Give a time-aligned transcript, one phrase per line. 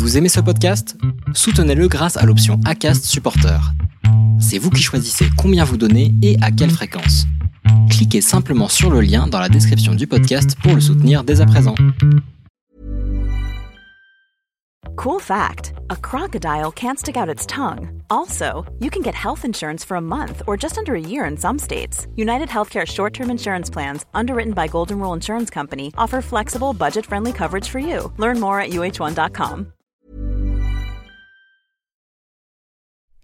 [0.00, 0.96] Vous aimez ce podcast?
[1.34, 3.60] Soutenez-le grâce à l'option ACAST Supporter.
[4.40, 7.26] C'est vous qui choisissez combien vous donnez et à quelle fréquence.
[7.90, 11.46] Cliquez simplement sur le lien dans la description du podcast pour le soutenir dès à
[11.46, 11.74] présent.
[14.96, 18.02] Cool fact a crocodile can't stick out its tongue.
[18.08, 21.36] Also, you can get health insurance for a month or just under a year in
[21.36, 22.06] some states.
[22.16, 27.04] United Healthcare short term insurance plans, underwritten by Golden Rule Insurance Company, offer flexible, budget
[27.04, 28.10] friendly coverage for you.
[28.16, 29.72] Learn more at uh1.com.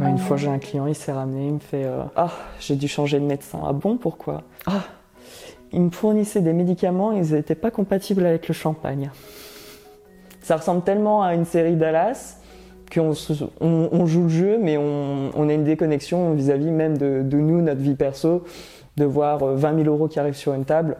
[0.00, 2.88] Une fois, j'ai un client, il s'est ramené, il me fait euh, Ah, j'ai dû
[2.88, 3.60] changer de médecin.
[3.66, 4.42] Ah bon, pourquoi?
[4.66, 4.82] Ah,
[5.72, 9.10] il me fournissait des médicaments, ils n'étaient pas compatibles avec le champagne.
[10.42, 12.38] Ça ressemble tellement à une série Dallas
[12.92, 13.12] qu'on
[13.60, 17.94] on, joue le jeu, mais on, a une déconnexion vis-à-vis même de, nous, notre vie
[17.94, 18.42] perso,
[18.96, 20.96] de voir 20 euh, 000 euros qui arrivent sur une table.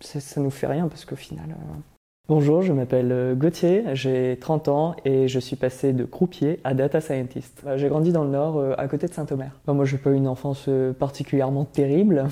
[0.00, 1.46] Ça nous fait rien parce qu'au final.
[1.50, 1.97] Euh,
[2.28, 6.74] Bonjour, je m'appelle euh, Gauthier, j'ai 30 ans et je suis passé de croupier à
[6.74, 7.64] data scientist.
[7.76, 9.50] J'ai grandi dans le nord, à côté de Saint-Omer.
[9.66, 12.28] Moi, j'ai pas eu une enfance particulièrement terrible.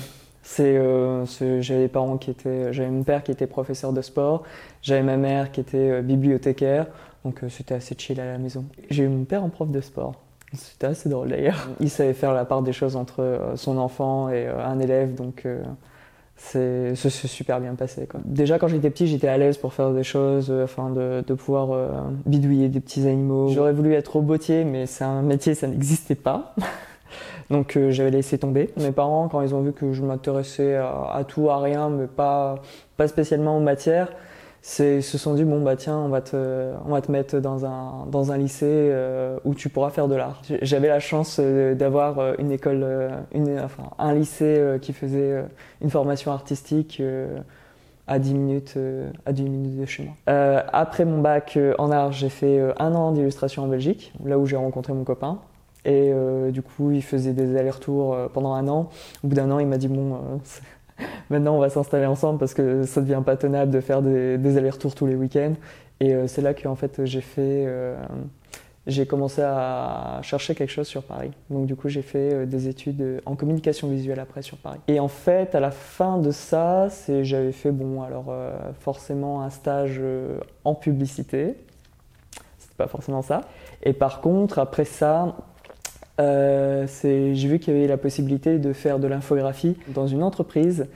[0.49, 1.25] C'est, euh,
[1.59, 4.43] j'avais des parents qui étaient, j'avais mon père qui était professeur de sport,
[4.81, 6.87] j'avais ma mère qui était euh, bibliothécaire,
[7.25, 8.63] donc euh, c'était assez chill à la maison.
[8.89, 10.13] J'ai eu mon père en prof de sport.
[10.53, 11.67] C'était assez drôle d'ailleurs.
[11.81, 15.45] Il savait faire la part des choses entre son enfant et un élève, donc
[16.37, 18.07] c'est ça super bien passé.
[18.07, 18.19] Quoi.
[18.23, 22.09] Déjà quand j'étais petit, j'étais à l'aise pour faire des choses, afin de, de pouvoir
[22.25, 23.49] bidouiller des petits animaux.
[23.49, 26.53] J'aurais voulu être robotier, mais c'est un métier, ça n'existait pas.
[27.49, 28.69] Donc euh, j'avais laissé tomber.
[28.77, 32.61] Mes parents, quand ils ont vu que je m'intéressais à, tout, à rien, mais pas,
[32.97, 34.11] pas spécialement aux matières,
[34.61, 38.05] se sont dit bon bah tiens on va te on va te mettre dans un
[38.11, 40.41] dans un lycée euh, où tu pourras faire de l'art.
[40.61, 42.85] J'avais la chance euh, d'avoir une école
[43.33, 45.43] une enfin un lycée qui faisait
[45.81, 47.01] une formation artistique
[48.07, 48.77] à 10 minutes
[49.25, 50.15] à 10 minutes de chez moi.
[50.73, 54.57] après mon bac en art, j'ai fait un an d'illustration en Belgique, là où j'ai
[54.57, 55.39] rencontré mon copain.
[55.87, 58.89] Et euh, du coup, il faisait des allers-retours euh, pendant un an.
[59.23, 60.37] Au bout d'un an, il m'a dit Bon, euh,
[61.29, 64.95] maintenant on va s'installer ensemble parce que ça devient pas tenable de faire des, allers-retours
[64.95, 65.53] tous les week-ends.
[65.99, 67.67] Et c'est là que en fait, j'ai fait.
[68.85, 71.31] j'ai commencé à chercher quelque chose sur Paris.
[71.49, 74.77] Donc du coup, j'ai fait des études en communication visuelle après sur Paris.
[74.87, 76.89] Et en fait, à la fin de ça,
[77.23, 78.31] j'avais fait bon, alors
[78.79, 79.99] forcément un stage
[80.63, 81.55] en publicité.
[82.59, 83.41] C'était pas forcément ça.
[83.81, 85.35] Et par contre, après ça,
[86.19, 90.87] euh, j'ai vu qu'il y avait la possibilité de faire de l'infographie dans une entreprise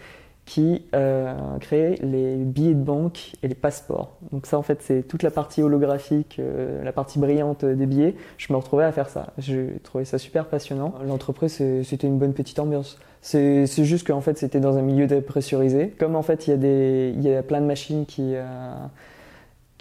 [0.45, 4.17] qui euh, créait les billets de banque et les passeports.
[4.31, 8.15] Donc ça, en fait, c'est toute la partie holographique, euh, la partie brillante des billets.
[8.37, 9.33] Je me retrouvais à faire ça.
[9.37, 10.95] J'ai trouvé ça super passionnant.
[11.05, 12.97] L'entreprise, c'était une bonne petite ambiance.
[13.21, 15.93] C'est juste qu'en fait, c'était dans un milieu dépressurisé.
[15.99, 18.33] Comme en fait, il y a, des, y a plein de machines qui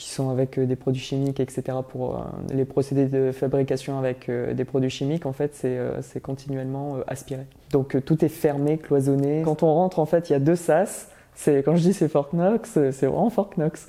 [0.00, 1.76] qui sont avec euh, des produits chimiques, etc.
[1.86, 2.20] Pour euh,
[2.54, 7.42] les procédés de fabrication avec euh, des produits chimiques, en fait, c'est continuellement aspiré.
[7.70, 9.42] Donc tout est fermé, cloisonné.
[9.44, 11.10] Quand on rentre, en fait, il y a deux sas.
[11.44, 13.88] Quand je dis c'est Fort Knox, c'est vraiment Fort Knox.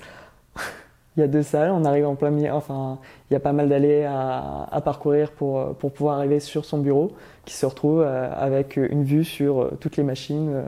[1.16, 2.98] il y a deux salles, on arrive en plein milieu, enfin,
[3.30, 6.78] il y a pas mal d'allées à, à, parcourir pour, pour pouvoir arriver sur son
[6.78, 7.12] bureau,
[7.44, 10.62] qui se retrouve avec une vue sur toutes les machines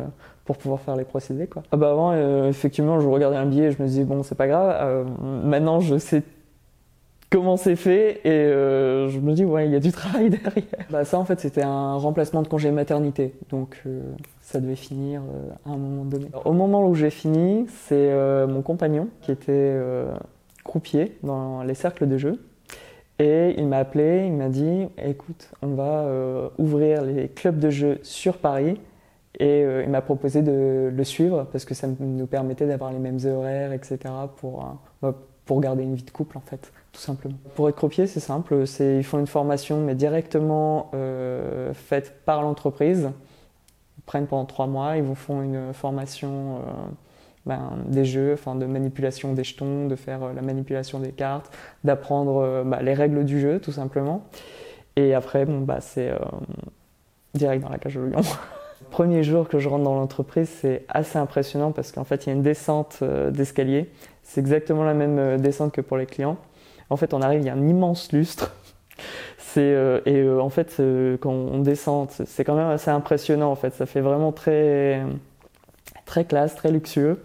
[0.44, 1.46] pour pouvoir faire les procédés.
[1.46, 1.62] Quoi.
[1.72, 4.34] Ah bah avant, euh, effectivement, je regardais un billet et je me disais, bon, c'est
[4.34, 4.76] pas grave.
[4.80, 5.04] Euh,
[5.42, 6.22] maintenant, je sais
[7.30, 10.86] comment c'est fait et euh, je me dis, ouais, il y a du travail derrière.
[10.90, 13.34] Bah, ça, en fait, c'était un remplacement de congé maternité.
[13.50, 13.82] Donc,
[14.42, 15.22] ça devait finir
[15.64, 16.26] à un moment donné.
[16.44, 18.12] au moment où j'ai fini, c'est
[18.46, 19.74] mon compagnon qui était
[20.62, 22.40] croupier dans les cercles de jeu.
[23.20, 26.06] Et il m'a appelé, il m'a dit, écoute, on va
[26.58, 28.78] ouvrir les clubs de jeu sur Paris
[29.40, 32.98] et euh, il m'a proposé de le suivre parce que ça nous permettait d'avoir les
[32.98, 33.98] mêmes horaires, etc.
[34.36, 34.68] pour, euh,
[35.02, 35.14] bah,
[35.44, 37.34] pour garder une vie de couple en fait, tout simplement.
[37.56, 43.10] Pour être croupier, c'est simple, ils font une formation mais directement euh, faite par l'entreprise.
[43.98, 46.60] Ils prennent pendant trois mois, ils vous font une formation
[47.46, 51.50] ben, des jeux, enfin de manipulation des jetons, de faire la manipulation des cartes,
[51.82, 54.22] d'apprendre bah, les règles du jeu tout simplement.
[54.96, 56.12] Et après, bon, bah, c'est
[57.34, 58.20] direct dans la cage au lion.
[58.94, 62.30] Premier jour que je rentre dans l'entreprise, c'est assez impressionnant parce qu'en fait, il y
[62.30, 63.90] a une descente euh, d'escalier.
[64.22, 66.36] C'est exactement la même euh, descente que pour les clients.
[66.90, 68.54] En fait, on arrive, il y a un immense lustre
[69.38, 69.74] C'est
[70.06, 70.80] et en fait
[71.20, 73.74] quand on descend, c'est quand même assez impressionnant en fait.
[73.74, 75.02] Ça fait vraiment très
[76.04, 77.24] très classe, très luxueux.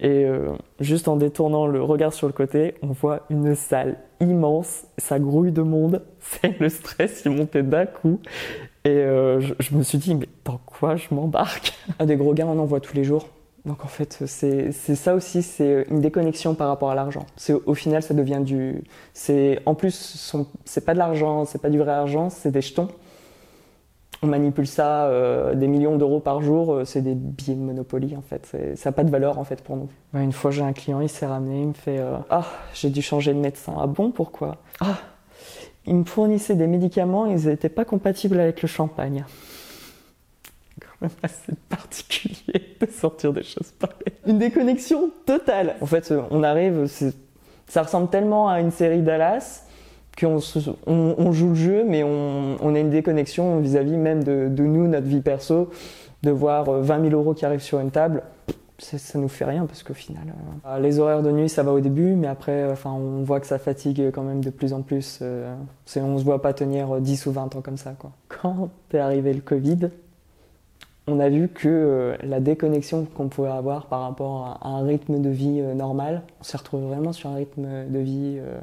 [0.00, 0.26] Et
[0.78, 5.52] juste en détournant le regard sur le côté, on voit une salle immense, ça grouille
[5.52, 8.20] de monde, c'est le stress il montait d'un coup.
[8.84, 11.74] Et je, je, me suis dit, mais dans quoi je m'embarque?
[12.04, 13.28] Des gros gains, on en voit tous les jours.
[13.66, 17.26] Donc en fait, c'est ça aussi, c'est une déconnexion par rapport à l'argent.
[17.66, 18.82] Au final, ça devient du.
[19.66, 20.34] En plus,
[20.64, 22.88] c'est pas de l'argent, c'est pas du vrai argent, c'est des jetons.
[24.22, 28.16] On manipule ça euh, des millions d'euros par jour, euh, c'est des billets de Monopoly
[28.16, 28.54] en fait.
[28.76, 29.88] Ça n'a pas de valeur en fait pour nous.
[30.12, 32.44] Une fois, j'ai un client, il s'est ramené, il me fait euh, Ah,
[32.74, 33.72] j'ai dû changer de médecin.
[33.78, 34.58] Ah bon, pourquoi?
[34.80, 34.98] Ah,
[35.86, 39.24] il me fournissait des médicaments, ils n'étaient pas compatibles avec le champagne
[41.00, 43.96] même assez particulier de sortir des choses pareilles.
[44.26, 45.76] Une déconnexion totale.
[45.80, 46.86] En fait, on arrive,
[47.66, 49.64] ça ressemble tellement à une série Dallas
[50.18, 50.38] qu'on
[50.86, 55.20] on, joue le jeu, mais on, a une déconnexion vis-à-vis même de, nous, notre vie
[55.20, 55.70] perso,
[56.22, 58.22] de voir 20 euh, 000 euros qui arrivent sur une table.
[58.80, 60.34] Ça nous fait rien parce qu'au final,
[60.66, 63.46] euh, les horaires de nuit ça va au début, mais après, enfin, on voit que
[63.46, 65.18] ça fatigue quand même de plus en plus.
[65.22, 65.54] Euh,
[65.96, 67.94] on se voit pas tenir 10 ou 20 ans comme ça.
[67.98, 68.10] Quoi.
[68.28, 69.90] Quand est arrivé le Covid,
[71.10, 75.20] on a vu que euh, la déconnexion qu'on pouvait avoir par rapport à un rythme
[75.20, 78.58] de vie euh, normal, on s'est retrouvé vraiment sur un rythme de vie euh,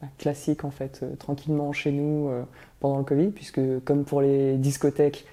[0.00, 2.30] bah, classique en fait, tranquillement chez nous
[2.80, 5.26] pendant le Covid, puisque comme pour les discothèques,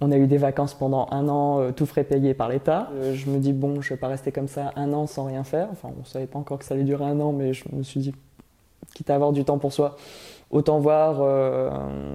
[0.00, 2.90] on a eu des vacances pendant un an, tout frais payé par l'État.
[3.14, 5.68] je me dis, bon, je vais pas rester comme ça un an sans rien faire.
[5.72, 8.00] Enfin, on savait pas encore que ça allait durer un an, mais je me suis
[8.00, 8.12] dit,
[8.94, 9.96] quitte à avoir du temps pour soi,
[10.50, 11.70] autant voir euh,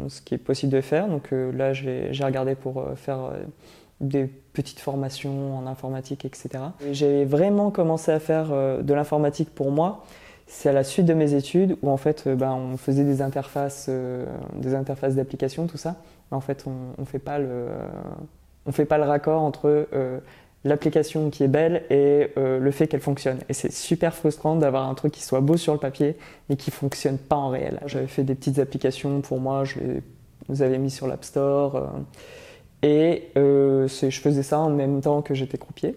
[0.08, 1.08] ce qui est possible de faire.
[1.08, 3.32] Donc euh, là, j'ai regardé pour euh, faire
[4.00, 6.50] des petites formations en informatique, etc.
[6.92, 10.04] J'ai vraiment commencé à faire de l'informatique pour moi.
[10.54, 13.90] C'est à la suite de mes études où en fait, ben, on faisait des interfaces,
[14.56, 15.96] des interfaces d'application, tout ça.
[16.30, 17.68] Mais en fait, on, ne fait pas le,
[18.66, 19.88] on fait pas le raccord entre
[20.64, 23.40] l'application qui est belle et euh, le fait qu'elle fonctionne.
[23.50, 26.16] Et c'est super frustrant d'avoir un truc qui soit beau sur le papier
[26.50, 27.80] mais qui fonctionne pas en réel.
[27.86, 29.80] J'avais fait des petites applications pour moi, je
[30.50, 31.88] les avais mis sur l'App Store euh,
[32.84, 35.96] et euh, je faisais ça en même temps que j'étais croupier.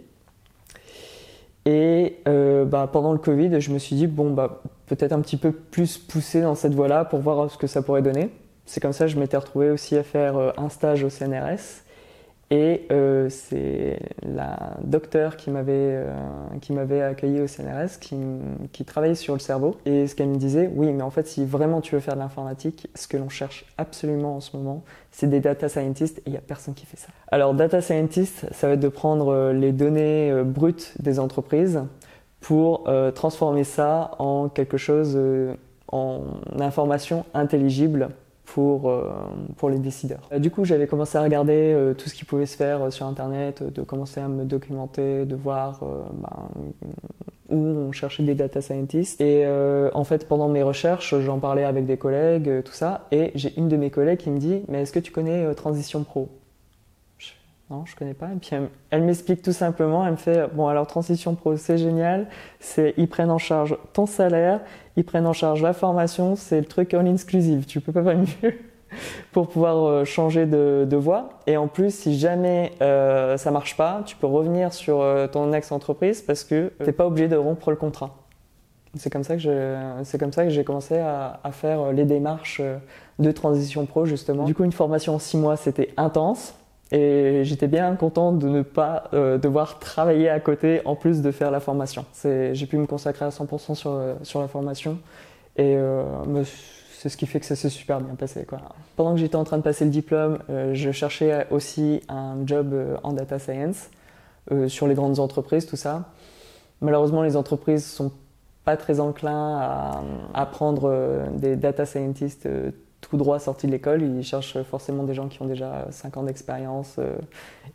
[1.67, 5.53] Et bah, pendant le Covid, je me suis dit bon bah peut-être un petit peu
[5.53, 8.31] plus pousser dans cette voie-là pour voir ce que ça pourrait donner.
[8.67, 11.84] C'est comme ça que je m'étais retrouvé aussi à faire un stage au CNRS
[12.51, 16.15] et euh, c'est la docteure qui m'avait euh,
[16.61, 18.17] qui m'avait accueilli au CNRS qui,
[18.73, 19.77] qui, travaillait sur le cerveau.
[19.87, 22.21] Et ce qu'elle me disait, oui, mais en fait, si vraiment tu veux faire de
[22.21, 26.33] l'informatique, ce que l'on cherche absolument en ce moment, c'est des data scientists et il
[26.33, 27.09] n'y a personne qui fait ça.
[27.29, 31.83] Alors, data scientist, ça va être de prendre euh, les données brutes des entreprises
[32.41, 35.19] pour transformer ça en quelque chose,
[35.91, 36.25] en
[36.61, 38.11] information intelligible
[38.55, 39.11] pour, euh,
[39.57, 40.29] pour les décideurs.
[40.33, 43.05] Euh, du coup, j'avais commencé à regarder euh, tout ce qui pouvait se faire sur
[43.05, 46.49] Internet, de commencer à me documenter, de voir ben,
[47.51, 49.21] où on cherchait des data scientists.
[49.21, 49.45] Et
[49.93, 53.69] en fait, pendant mes recherches, j'en parlais avec des collègues, tout ça, et j'ai une
[53.69, 56.29] de mes collègues qui me dit «Mais est-ce que tu connais Transition Pro?»
[57.71, 58.29] Non, je connais pas.
[58.31, 58.51] Et puis
[58.91, 62.29] elle, m'explique tout simplement, elle me fait bon alors transition pro c'est génial,
[62.61, 64.61] c'est ils prennent en charge ton salaire,
[64.97, 68.53] ils prennent en charge la formation, c'est le truc all inclusive, tu peux pas faire
[69.33, 71.31] pour pouvoir euh, changer de, voie.
[71.47, 75.53] Et en plus, si jamais euh, ça marche pas, tu peux revenir sur euh, ton
[75.53, 78.15] ex-entreprise parce que t'es pas obligé de rompre le contrat.
[78.97, 79.75] C'est comme ça que
[80.05, 82.63] c'est comme ça que j'ai commencé à, faire les démarches
[83.19, 84.45] de transition pro justement.
[84.45, 86.55] Du coup, une formation en six mois, c'était intense
[86.93, 91.31] et j'étais bien contente de ne pas euh, devoir travailler à côté en plus de
[91.31, 92.05] faire la formation.
[92.23, 94.99] J'ai pu me consacrer à 100% sur, euh, sur la formation
[95.57, 96.05] et euh,
[96.93, 98.45] c'est ce qui fait que ça s'est super bien passé.
[98.45, 98.61] Quoi.
[98.97, 100.39] Pendant que j'étais en train de passer le diplôme,
[100.73, 103.91] je cherchais aussi un job en data science
[104.69, 106.09] sur les grandes entreprises, tout ça.
[106.81, 108.11] Malheureusement, les entreprises sont
[108.65, 112.49] pas très enclins à, à prendre des data scientists
[113.05, 116.23] tout droit sorti de l'école, ils cherchent forcément des gens qui ont déjà 5 ans
[116.23, 117.17] d'expérience euh,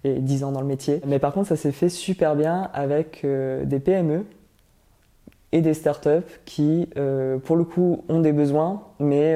[0.04, 1.02] et 10 ans dans le métier.
[1.06, 4.26] Mais par contre, ça s'est fait super bien avec euh, des PME
[5.52, 9.36] et des startups qui, euh, pour le coup, ont des besoins, mais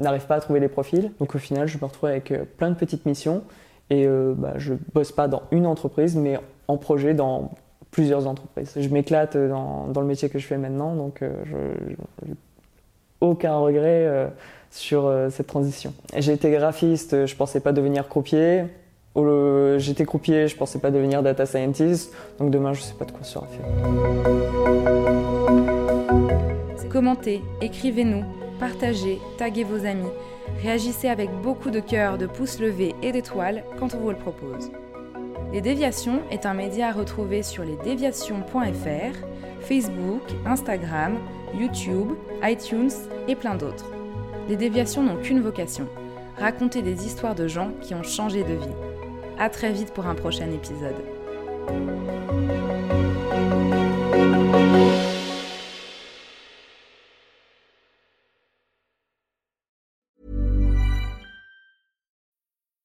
[0.00, 1.12] n'arrivent pas à trouver les profils.
[1.18, 3.42] Donc au final, je me retrouve avec plein de petites missions
[3.90, 7.50] et bah, je bosse pas dans une entreprise, mais en projet dans
[7.90, 8.72] plusieurs entreprises.
[8.76, 11.56] Je m'éclate dans, le métier que je fais maintenant, donc je
[13.20, 14.28] aucun regret euh,
[14.70, 15.92] sur euh, cette transition.
[16.16, 18.64] J'ai été graphiste, je pensais pas devenir croupier.
[19.78, 22.14] J'étais croupier, je pensais pas devenir data scientist.
[22.38, 23.58] Donc demain, je sais pas de quoi sera fait.
[26.88, 28.24] Commentez, écrivez-nous.
[28.60, 30.10] partagez, taguez vos amis,
[30.62, 34.70] réagissez avec beaucoup de cœur, de pouces levés et d'étoiles quand on vous le propose.
[35.52, 39.16] Les Déviations est un média à retrouver sur lesdéviations.fr,
[39.68, 41.18] Facebook, Instagram,
[41.54, 42.90] YouTube, iTunes
[43.28, 43.84] et plein d'autres.
[44.48, 45.86] Les Déviations n'ont qu'une vocation,
[46.38, 48.74] raconter des histoires de gens qui ont changé de vie.
[49.38, 50.96] À très vite pour un prochain épisode.